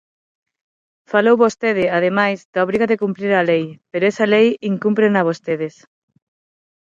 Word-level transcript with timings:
Falou 1.11 1.35
vostede, 1.43 1.85
ademais, 1.97 2.39
da 2.53 2.63
obriga 2.65 2.89
de 2.91 2.99
cumprir 3.03 3.31
a 3.35 3.45
lei, 3.51 3.63
pero 3.91 4.03
esa 4.11 4.25
lei 4.33 4.47
incúmprena 4.71 5.27
vostedes. 5.29 5.75